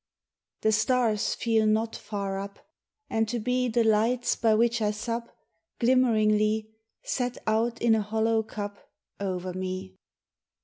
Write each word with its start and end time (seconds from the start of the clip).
The 0.61 0.71
stars 0.71 1.35
feel 1.35 1.67
not 1.67 1.95
far 1.95 2.39
up, 2.39 2.57
And 3.07 3.29
to 3.29 3.37
be 3.37 3.67
The 3.69 3.83
lights 3.83 4.35
by 4.35 4.55
which 4.55 4.81
I 4.81 4.89
sup 4.89 5.29
Glimmeringly, 5.79 6.71
Set 7.03 7.37
out 7.45 7.79
in 7.83 7.93
a 7.93 8.01
hollow 8.01 8.41
cup 8.41 8.89
Over 9.19 9.53
me. 9.53 9.99